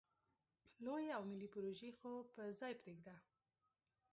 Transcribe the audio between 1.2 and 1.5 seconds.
ملې